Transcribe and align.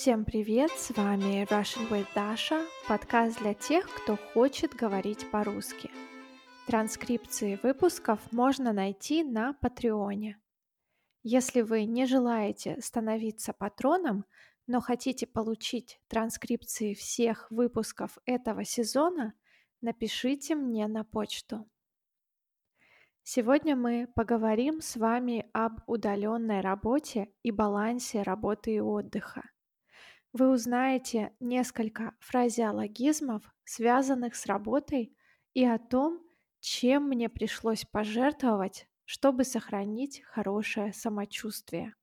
Всем 0.00 0.24
привет, 0.24 0.70
с 0.70 0.90
вами 0.90 1.42
Russian 1.50 1.90
with 1.90 2.06
Dasha, 2.14 2.64
подкаст 2.86 3.40
для 3.40 3.52
тех, 3.52 3.84
кто 3.92 4.16
хочет 4.32 4.72
говорить 4.72 5.28
по-русски. 5.32 5.90
Транскрипции 6.68 7.58
выпусков 7.64 8.20
можно 8.30 8.72
найти 8.72 9.24
на 9.24 9.54
Патреоне. 9.54 10.40
Если 11.24 11.62
вы 11.62 11.82
не 11.82 12.06
желаете 12.06 12.80
становиться 12.80 13.52
патроном, 13.52 14.24
но 14.68 14.80
хотите 14.80 15.26
получить 15.26 16.00
транскрипции 16.06 16.94
всех 16.94 17.50
выпусков 17.50 18.18
этого 18.24 18.62
сезона, 18.64 19.34
напишите 19.80 20.54
мне 20.54 20.86
на 20.86 21.02
почту. 21.02 21.68
Сегодня 23.24 23.74
мы 23.74 24.06
поговорим 24.14 24.80
с 24.80 24.94
вами 24.94 25.50
об 25.52 25.80
удаленной 25.88 26.60
работе 26.60 27.32
и 27.42 27.50
балансе 27.50 28.22
работы 28.22 28.76
и 28.76 28.80
отдыха. 28.80 29.42
Вы 30.38 30.50
узнаете 30.50 31.32
несколько 31.40 32.14
фразеологизмов, 32.20 33.42
связанных 33.64 34.36
с 34.36 34.46
работой, 34.46 35.12
и 35.52 35.64
о 35.64 35.78
том, 35.78 36.22
чем 36.60 37.08
мне 37.08 37.28
пришлось 37.28 37.84
пожертвовать, 37.84 38.88
чтобы 39.04 39.42
сохранить 39.42 40.22
хорошее 40.22 40.92
самочувствие. 40.92 41.96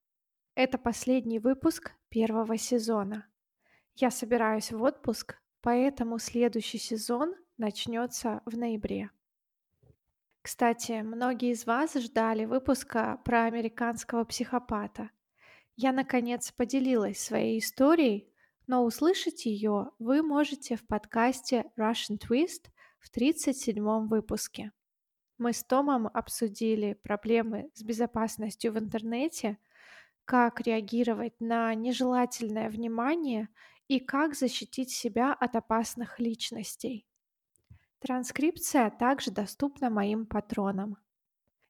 Это 0.53 0.77
последний 0.77 1.39
выпуск 1.39 1.93
первого 2.09 2.57
сезона. 2.57 3.25
Я 3.95 4.11
собираюсь 4.11 4.69
в 4.73 4.83
отпуск, 4.83 5.37
поэтому 5.61 6.19
следующий 6.19 6.77
сезон 6.77 7.35
начнется 7.55 8.41
в 8.45 8.57
ноябре. 8.57 9.11
Кстати, 10.41 11.03
многие 11.03 11.53
из 11.53 11.65
вас 11.65 11.93
ждали 11.93 12.43
выпуска 12.43 13.17
про 13.23 13.45
американского 13.45 14.25
психопата. 14.25 15.09
Я, 15.77 15.91
наконец, 15.91 16.51
поделилась 16.51 17.19
своей 17.19 17.59
историей, 17.59 18.33
но 18.65 18.85
услышать 18.85 19.45
ее 19.45 19.91
вы 19.99 20.23
можете 20.23 20.77
в 20.77 20.87
подкасте 20.87 21.65
Russian 21.77 22.17
Twist 22.17 22.69
в 22.99 23.09
37 23.09 24.07
выпуске. 24.07 24.71
Мы 25.37 25.51
с 25.51 25.63
Томом 25.65 26.07
обсудили 26.07 26.93
проблемы 27.03 27.69
с 27.73 27.83
безопасностью 27.83 28.71
в 28.71 28.79
интернете, 28.79 29.57
как 30.23 30.61
реагировать 30.61 31.39
на 31.41 31.73
нежелательное 31.75 32.69
внимание 32.69 33.49
и 33.89 33.99
как 33.99 34.33
защитить 34.33 34.91
себя 34.91 35.33
от 35.33 35.57
опасных 35.57 36.19
личностей. 36.19 37.05
Транскрипция 37.99 38.89
также 38.91 39.29
доступна 39.29 39.89
моим 39.89 40.25
патронам. 40.25 40.97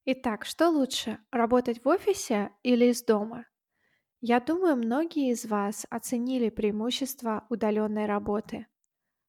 Итак, 0.05 0.45
что 0.45 0.69
лучше, 0.69 1.17
работать 1.31 1.83
в 1.83 1.87
офисе 1.87 2.51
или 2.61 2.85
из 2.85 3.03
дома? 3.03 3.45
Я 4.27 4.39
думаю, 4.39 4.75
многие 4.75 5.29
из 5.29 5.45
вас 5.45 5.85
оценили 5.91 6.49
преимущества 6.49 7.45
удаленной 7.51 8.07
работы. 8.07 8.65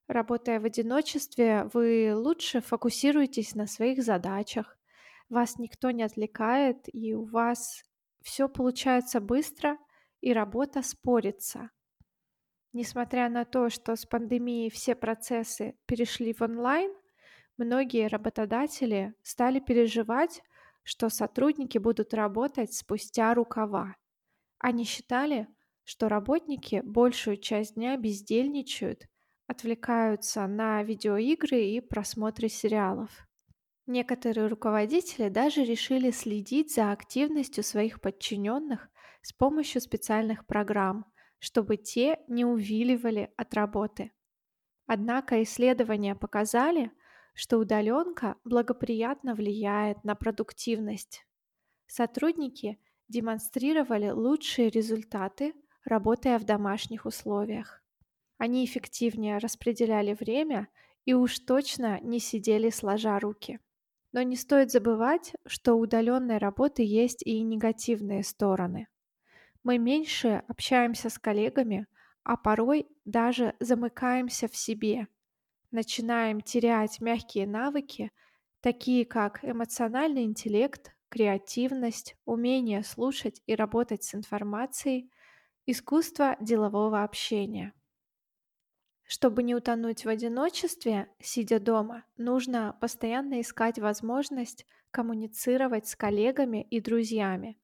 Работая 0.08 0.58
в 0.58 0.64
одиночестве, 0.64 1.68
вы 1.74 2.14
лучше 2.16 2.62
фокусируетесь 2.62 3.54
на 3.54 3.66
своих 3.66 4.02
задачах, 4.02 4.78
вас 5.28 5.58
никто 5.58 5.90
не 5.90 6.02
отвлекает, 6.02 6.78
и 6.94 7.12
у 7.12 7.26
вас 7.26 7.82
все 8.22 8.48
получается 8.48 9.20
быстро, 9.20 9.76
и 10.22 10.32
работа 10.32 10.80
спорится. 10.80 11.68
Несмотря 12.72 13.28
на 13.28 13.44
то, 13.44 13.68
что 13.68 13.96
с 13.96 14.06
пандемией 14.06 14.70
все 14.70 14.94
процессы 14.94 15.76
перешли 15.84 16.32
в 16.32 16.40
онлайн, 16.40 16.90
многие 17.58 18.06
работодатели 18.06 19.12
стали 19.22 19.60
переживать, 19.60 20.42
что 20.84 21.10
сотрудники 21.10 21.76
будут 21.76 22.14
работать 22.14 22.72
спустя 22.72 23.34
рукава. 23.34 23.94
Они 24.58 24.84
считали, 24.84 25.48
что 25.84 26.08
работники 26.08 26.82
большую 26.84 27.36
часть 27.36 27.74
дня 27.74 27.96
бездельничают, 27.96 29.06
отвлекаются 29.46 30.46
на 30.46 30.82
видеоигры 30.82 31.62
и 31.62 31.80
просмотры 31.80 32.48
сериалов. 32.48 33.26
Некоторые 33.86 34.48
руководители 34.48 35.28
даже 35.28 35.62
решили 35.64 36.10
следить 36.10 36.74
за 36.74 36.90
активностью 36.90 37.62
своих 37.62 38.00
подчиненных 38.00 38.88
с 39.22 39.32
помощью 39.32 39.80
специальных 39.80 40.44
программ, 40.46 41.04
чтобы 41.38 41.76
те 41.76 42.18
не 42.26 42.44
увиливали 42.44 43.32
от 43.36 43.54
работы. 43.54 44.10
Однако 44.86 45.42
исследования 45.42 46.16
показали, 46.16 46.90
что 47.34 47.58
удаленка 47.58 48.36
благоприятно 48.44 49.34
влияет 49.34 50.02
на 50.02 50.14
продуктивность. 50.16 51.24
Сотрудники 51.86 52.80
демонстрировали 53.08 54.10
лучшие 54.10 54.70
результаты, 54.70 55.54
работая 55.84 56.38
в 56.38 56.44
домашних 56.44 57.06
условиях. 57.06 57.82
Они 58.38 58.64
эффективнее 58.64 59.38
распределяли 59.38 60.14
время 60.14 60.68
и 61.04 61.14
уж 61.14 61.38
точно 61.38 62.00
не 62.00 62.18
сидели 62.18 62.70
сложа 62.70 63.18
руки. 63.18 63.60
Но 64.12 64.22
не 64.22 64.36
стоит 64.36 64.70
забывать, 64.70 65.34
что 65.46 65.74
у 65.74 65.80
удаленной 65.80 66.38
работы 66.38 66.82
есть 66.82 67.22
и 67.22 67.42
негативные 67.42 68.24
стороны. 68.24 68.88
Мы 69.62 69.78
меньше 69.78 70.42
общаемся 70.48 71.10
с 71.10 71.18
коллегами, 71.18 71.86
а 72.22 72.36
порой 72.36 72.88
даже 73.04 73.54
замыкаемся 73.60 74.48
в 74.48 74.56
себе, 74.56 75.08
начинаем 75.70 76.40
терять 76.40 77.00
мягкие 77.00 77.46
навыки, 77.46 78.10
такие 78.60 79.04
как 79.04 79.44
эмоциональный 79.44 80.24
интеллект, 80.24 80.95
креативность, 81.08 82.16
умение 82.24 82.82
слушать 82.82 83.42
и 83.46 83.54
работать 83.54 84.04
с 84.04 84.14
информацией, 84.14 85.10
искусство 85.66 86.36
делового 86.40 87.02
общения. 87.02 87.72
Чтобы 89.04 89.42
не 89.42 89.54
утонуть 89.54 90.04
в 90.04 90.08
одиночестве, 90.08 91.08
сидя 91.20 91.60
дома, 91.60 92.04
нужно 92.16 92.76
постоянно 92.80 93.40
искать 93.40 93.78
возможность 93.78 94.66
коммуницировать 94.90 95.86
с 95.86 95.94
коллегами 95.94 96.62
и 96.70 96.80
друзьями. 96.80 97.58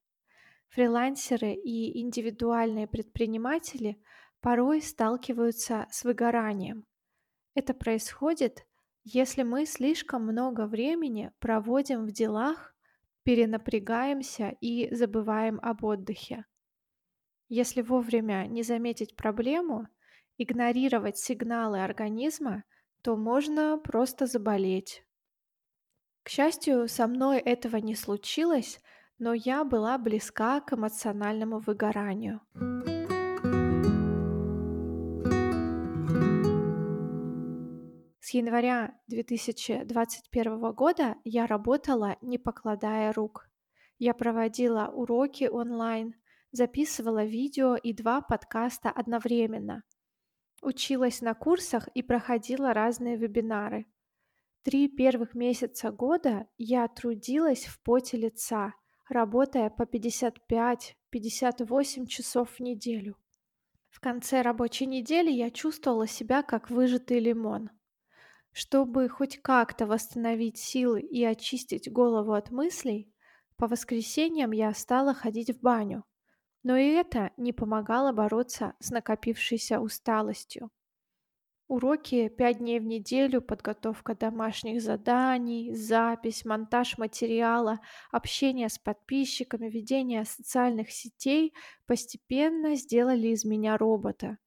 Фрилансеры 0.69 1.53
и 1.53 1.99
индивидуальные 2.01 2.87
предприниматели 2.87 4.01
порой 4.39 4.81
сталкиваются 4.81 5.87
с 5.91 6.03
выгоранием. 6.03 6.85
Это 7.55 7.73
происходит, 7.73 8.65
если 9.03 9.43
мы 9.43 9.65
слишком 9.65 10.23
много 10.23 10.65
времени 10.65 11.31
проводим 11.39 12.05
в 12.05 12.11
делах 12.11 12.72
перенапрягаемся 13.23 14.55
и 14.61 14.93
забываем 14.93 15.59
об 15.61 15.83
отдыхе. 15.83 16.45
Если 17.49 17.81
вовремя 17.81 18.47
не 18.47 18.63
заметить 18.63 19.15
проблему, 19.15 19.87
игнорировать 20.37 21.17
сигналы 21.17 21.83
организма, 21.83 22.63
то 23.01 23.15
можно 23.15 23.77
просто 23.77 24.25
заболеть. 24.25 25.03
К 26.23 26.29
счастью, 26.29 26.87
со 26.87 27.05
мной 27.07 27.39
этого 27.39 27.77
не 27.77 27.95
случилось, 27.95 28.79
но 29.19 29.33
я 29.33 29.63
была 29.63 29.97
близка 29.97 30.61
к 30.61 30.73
эмоциональному 30.73 31.59
выгоранию. 31.59 32.41
Января 38.33 38.99
2021 39.07 40.73
года 40.73 41.15
я 41.23 41.47
работала, 41.47 42.17
не 42.21 42.37
покладая 42.37 43.13
рук. 43.13 43.49
Я 43.99 44.13
проводила 44.13 44.87
уроки 44.87 45.45
онлайн, 45.45 46.15
записывала 46.51 47.23
видео 47.23 47.75
и 47.75 47.93
два 47.93 48.19
подкаста 48.21 48.89
одновременно. 48.89 49.83
Училась 50.61 51.21
на 51.21 51.33
курсах 51.33 51.87
и 51.89 52.01
проходила 52.01 52.73
разные 52.73 53.17
вебинары. 53.17 53.85
Три 54.63 54.87
первых 54.87 55.35
месяца 55.35 55.91
года 55.91 56.47
я 56.57 56.87
трудилась 56.87 57.65
в 57.65 57.83
поте 57.83 58.15
лица, 58.17 58.73
работая 59.09 59.69
по 59.69 59.83
55-58 59.83 62.07
часов 62.07 62.49
в 62.51 62.61
неделю. 62.61 63.17
В 63.89 63.99
конце 63.99 64.41
рабочей 64.41 64.85
недели 64.85 65.31
я 65.31 65.51
чувствовала 65.51 66.07
себя 66.07 66.43
как 66.43 66.69
выжатый 66.69 67.19
лимон– 67.19 67.69
чтобы 68.53 69.09
хоть 69.09 69.41
как-то 69.41 69.87
восстановить 69.87 70.57
силы 70.57 71.01
и 71.01 71.23
очистить 71.25 71.91
голову 71.91 72.33
от 72.33 72.51
мыслей, 72.51 73.11
по 73.57 73.67
воскресеньям 73.67 74.51
я 74.51 74.73
стала 74.73 75.13
ходить 75.13 75.49
в 75.49 75.59
баню. 75.59 76.03
Но 76.63 76.77
и 76.77 76.87
это 76.87 77.31
не 77.35 77.51
помогало 77.51 78.13
бороться 78.13 78.73
с 78.79 78.89
накопившейся 78.91 79.79
усталостью. 79.79 80.71
Уроки 81.67 82.29
пять 82.29 82.59
дней 82.59 82.79
в 82.79 82.83
неделю, 82.83 83.41
подготовка 83.41 84.15
домашних 84.15 84.81
заданий, 84.81 85.73
запись, 85.73 86.45
монтаж 86.45 86.97
материала, 86.97 87.79
общение 88.11 88.69
с 88.69 88.77
подписчиками, 88.77 89.69
ведение 89.69 90.25
социальных 90.25 90.91
сетей 90.91 91.53
постепенно 91.87 92.75
сделали 92.75 93.29
из 93.29 93.45
меня 93.45 93.77
робота. 93.77 94.37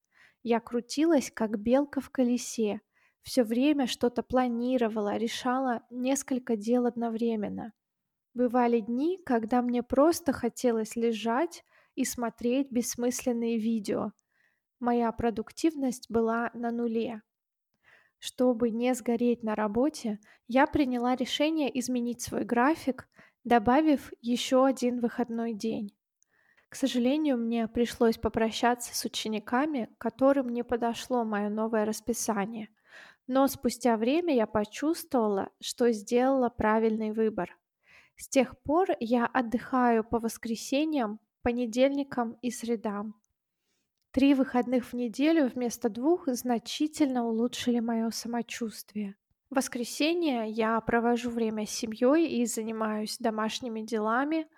Я 0.43 0.61
крутилась, 0.61 1.32
как 1.32 1.58
белка 1.58 2.00
в 2.00 2.11
колесе, 2.11 2.81
все 3.26 3.43
время 3.43 3.88
что-то 3.88 4.23
планировала, 4.23 5.17
решала 5.17 5.82
несколько 5.90 6.56
дел 6.56 6.87
одновременно. 6.87 7.73
Бывали 8.34 8.78
дни, 8.78 9.19
когда 9.26 9.62
мне 9.62 9.82
просто 9.82 10.32
хотелось 10.32 10.94
лежать 10.94 11.64
и 11.96 12.05
смотреть 12.05 12.70
бессмысленные 12.70 13.58
видео. 13.58 14.12
моя 14.78 15.11
продуктивность 15.11 16.08
была 16.08 16.50
на 16.55 16.70
нуле. 16.70 17.23
Чтобы 18.20 18.70
не 18.70 18.94
сгореть 18.94 19.43
на 19.43 19.56
работе, 19.56 20.20
я 20.46 20.69
приняла 20.69 21.17
решение 21.17 21.76
изменить 21.81 22.20
свой 22.20 22.44
график, 22.44 23.08
добавив 23.43 24.12
еще 24.20 24.64
один 24.64 25.00
выходной 25.00 25.52
день. 25.52 25.96
К 26.69 26.76
сожалению, 26.76 27.38
мне 27.38 27.67
пришлось 27.67 28.19
попрощаться 28.19 28.94
с 28.94 29.05
учениками, 29.05 29.88
которым 29.99 30.50
не 30.50 30.62
подошло 30.62 31.25
мое 31.25 31.49
новое 31.49 31.87
расписание. 31.87 32.69
Но 33.26 33.49
спустя 33.49 33.96
время 33.96 34.34
я 34.34 34.46
почувствовала, 34.46 35.50
что 35.61 35.90
сделала 35.93 36.49
правильный 36.49 37.12
выбор. 37.12 37.56
С 38.17 38.28
тех 38.28 38.58
пор 38.62 38.88
я 39.00 39.26
отдыхаю 39.26 40.05
по 40.05 40.19
воскресеньям, 40.19 41.20
понедельникам 41.43 42.38
и 42.43 42.50
средам. 42.50 43.14
Три 44.12 44.34
выходных 44.34 44.87
в 44.87 44.93
неделю 44.94 45.49
вместо 45.49 45.90
двух 45.90 46.28
значительно 46.28 47.26
улучшили 47.26 47.81
мое 47.81 48.11
самочувствие. 48.11 49.17
В 49.50 49.56
воскресенье 49.56 50.49
я 50.49 50.81
провожу 50.81 51.31
время 51.31 51.67
с 51.67 51.70
семьей 51.70 52.40
и 52.40 52.46
занимаюсь 52.46 53.19
домашними 53.19 53.82
делами. 53.82 54.49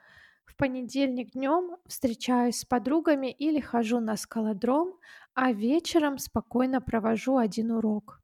В 0.44 0.56
понедельник 0.56 1.32
днем 1.32 1.76
встречаюсь 1.86 2.60
с 2.60 2.64
подругами 2.64 3.30
или 3.32 3.60
хожу 3.60 4.00
на 4.00 4.16
скалодром, 4.16 4.94
а 5.34 5.52
вечером 5.52 6.18
спокойно 6.18 6.80
провожу 6.80 7.36
один 7.36 7.72
урок. 7.72 8.22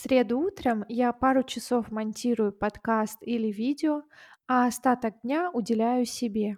Среду 0.00 0.38
утром 0.38 0.84
я 0.88 1.12
пару 1.12 1.42
часов 1.42 1.90
монтирую 1.90 2.52
подкаст 2.52 3.18
или 3.20 3.48
видео, 3.50 4.04
а 4.46 4.68
остаток 4.68 5.20
дня 5.24 5.50
уделяю 5.52 6.06
себе. 6.06 6.56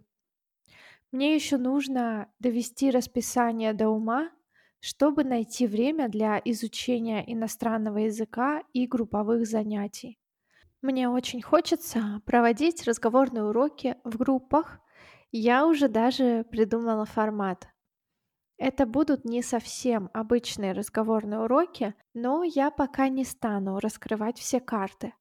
Мне 1.10 1.36
еще 1.36 1.56
нужно 1.56 2.30
довести 2.38 2.90
расписание 2.90 3.72
до 3.72 3.88
ума, 3.88 4.30
чтобы 4.78 5.24
найти 5.24 5.66
время 5.66 6.10
для 6.10 6.38
изучения 6.44 7.24
иностранного 7.32 7.96
языка 8.00 8.62
и 8.74 8.86
групповых 8.86 9.46
занятий. 9.46 10.18
Мне 10.82 11.08
очень 11.08 11.40
хочется 11.40 12.20
проводить 12.26 12.84
разговорные 12.86 13.44
уроки 13.44 13.96
в 14.04 14.18
группах. 14.18 14.80
Я 15.32 15.66
уже 15.66 15.88
даже 15.88 16.44
придумала 16.50 17.06
формат. 17.06 17.68
Это 18.60 18.84
будут 18.84 19.24
не 19.24 19.40
совсем 19.40 20.10
обычные 20.12 20.72
разговорные 20.72 21.40
уроки, 21.40 21.94
но 22.12 22.44
я 22.44 22.70
пока 22.70 23.08
не 23.08 23.24
стану 23.24 23.78
раскрывать 23.78 24.38
все 24.38 24.60
карты. 24.60 25.14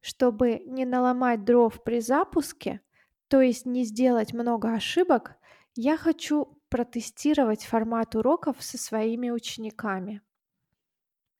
Чтобы 0.00 0.58
не 0.66 0.84
наломать 0.84 1.44
дров 1.44 1.80
при 1.84 2.00
запуске, 2.00 2.80
то 3.28 3.40
есть 3.40 3.64
не 3.64 3.84
сделать 3.84 4.34
много 4.34 4.74
ошибок, 4.74 5.36
я 5.76 5.96
хочу 5.96 6.58
протестировать 6.68 7.64
формат 7.64 8.16
уроков 8.16 8.56
со 8.58 8.76
своими 8.76 9.30
учениками. 9.30 10.20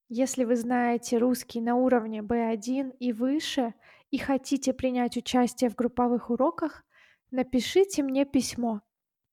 Если 0.09 0.45
вы 0.45 0.55
знаете 0.55 1.19
русский 1.19 1.61
на 1.61 1.75
уровне 1.75 2.21
B1 2.21 2.97
и 3.01 3.13
выше 3.13 3.75
и 4.13 4.19
хотите 4.19 4.73
принять 4.73 5.17
участие 5.17 5.69
в 5.69 5.75
групповых 5.75 6.31
уроках, 6.31 6.85
напишите 7.33 8.05
мне 8.05 8.25
письмо, 8.25 8.83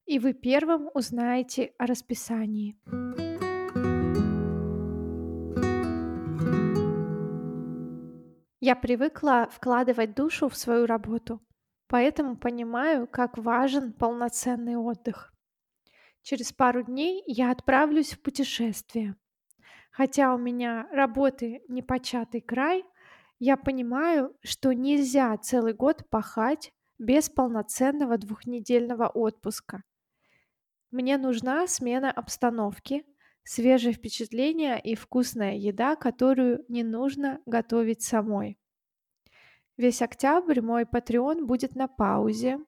и 0.06 0.18
вы 0.18 0.32
первым 0.32 0.90
узнаете 0.94 1.72
о 1.78 1.86
расписании. 1.86 2.76
Я 8.60 8.76
привыкла 8.76 9.48
вкладывать 9.50 10.14
душу 10.14 10.48
в 10.48 10.56
свою 10.56 10.86
работу– 10.86 11.40
Поэтому 11.92 12.38
понимаю, 12.38 13.06
как 13.06 13.36
важен 13.36 13.92
полноценный 13.92 14.76
отдых. 14.76 15.34
Через 16.22 16.50
пару 16.50 16.82
дней 16.82 17.22
я 17.26 17.50
отправлюсь 17.50 18.14
в 18.14 18.22
путешествие. 18.22 19.14
Хотя 19.90 20.34
у 20.34 20.38
меня 20.38 20.88
работы 20.90 21.60
непочатый 21.68 22.40
край, 22.40 22.86
я 23.38 23.58
понимаю, 23.58 24.34
что 24.42 24.72
нельзя 24.72 25.36
целый 25.36 25.74
год 25.74 26.08
пахать 26.08 26.72
без 26.96 27.28
полноценного 27.28 28.16
двухнедельного 28.16 29.08
отпуска. 29.08 29.82
Мне 30.92 31.16
нужна 31.16 31.66
смена 31.66 32.10
обстановки, 32.10 33.06
свежие 33.44 33.94
впечатления 33.94 34.78
и 34.78 34.94
вкусная 34.94 35.54
еда, 35.54 35.96
которую 35.96 36.66
не 36.68 36.82
нужно 36.82 37.40
готовить 37.46 38.02
самой. 38.02 38.58
Весь 39.78 40.02
октябрь 40.02 40.60
мой 40.60 40.82
Patreon 40.82 41.46
будет 41.46 41.74
на 41.76 41.88
паузе. 41.88 42.58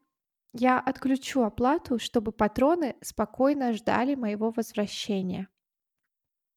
Я 0.55 0.81
отключу 0.81 1.43
оплату, 1.43 1.99
чтобы 1.99 2.32
патроны 2.32 2.97
спокойно 3.03 3.75
ждали 3.75 4.15
моего 4.15 4.50
возвращения. 4.53 5.49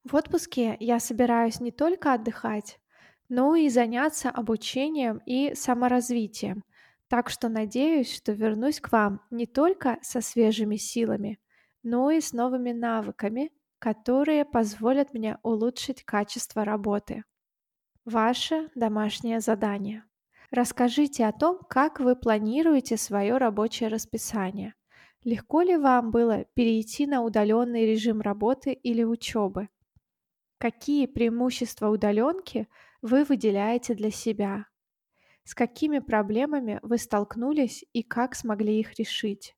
В 0.06 0.16
отпуске 0.16 0.78
я 0.80 1.02
собираюсь 1.02 1.60
не 1.60 1.72
только 1.72 2.14
отдыхать, 2.14 2.80
но 3.28 3.58
и 3.58 3.68
заняться 3.68 4.30
обучением 4.30 5.22
и 5.26 5.54
саморазвитием. 5.54 6.64
Так 7.10 7.30
что 7.30 7.50
надеюсь, 7.50 8.16
что 8.16 8.32
вернусь 8.32 8.80
к 8.80 8.90
вам 8.94 9.20
не 9.32 9.46
только 9.46 9.98
со 10.02 10.22
свежими 10.22 10.78
силами, 10.78 11.40
но 11.90 12.12
и 12.12 12.20
с 12.20 12.34
новыми 12.34 12.74
навыками, 12.74 13.50
которые 13.80 14.44
позволят 14.44 15.14
мне 15.14 15.38
улучшить 15.42 16.04
качество 16.04 16.66
работы. 16.66 17.24
Ваше 18.04 18.70
домашнее 18.76 19.40
задание. 19.40 20.04
Расскажите 20.52 21.26
о 21.26 21.32
том, 21.32 21.60
как 21.70 22.02
вы 22.02 22.18
планируете 22.18 22.98
свое 22.98 23.38
рабочее 23.38 23.88
расписание. 23.88 24.74
Легко 25.24 25.62
ли 25.62 25.78
вам 25.78 26.12
было 26.12 26.44
перейти 26.56 27.08
на 27.08 27.22
удаленный 27.22 27.86
режим 27.86 28.20
работы 28.20 28.74
или 28.74 29.04
учебы? 29.04 29.70
Какие 30.58 31.06
преимущества 31.06 31.88
удаленки 31.88 32.68
вы 33.02 33.24
выделяете 33.24 33.94
для 33.94 34.12
себя? 34.12 34.66
С 35.46 35.56
какими 35.56 36.00
проблемами 36.00 36.82
вы 36.82 36.98
столкнулись 36.98 37.86
и 37.94 38.04
как 38.04 38.36
смогли 38.36 38.78
их 38.78 39.00
решить? 39.00 39.56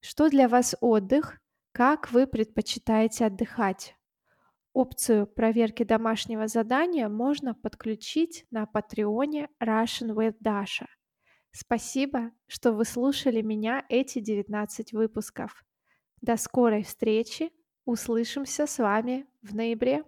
Что 0.00 0.30
для 0.30 0.48
вас 0.48 0.74
отдых? 0.80 1.38
Как 1.76 2.10
вы 2.10 2.26
предпочитаете 2.26 3.26
отдыхать? 3.26 3.96
Опцию 4.72 5.26
проверки 5.26 5.82
домашнего 5.82 6.48
задания 6.48 7.06
можно 7.10 7.52
подключить 7.54 8.46
на 8.50 8.64
патреоне 8.64 9.50
Russian 9.62 10.14
with 10.14 10.36
Dasha. 10.42 10.86
Спасибо, 11.50 12.30
что 12.46 12.72
вы 12.72 12.86
слушали 12.86 13.42
меня 13.42 13.84
эти 13.90 14.20
19 14.20 14.94
выпусков. 14.94 15.62
До 16.22 16.38
скорой 16.38 16.82
встречи. 16.82 17.50
Услышимся 17.84 18.66
с 18.66 18.78
вами 18.78 19.26
в 19.42 19.54
ноябре. 19.54 20.02